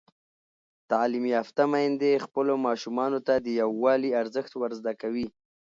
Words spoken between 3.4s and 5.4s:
یووالي ارزښت ور زده کوي.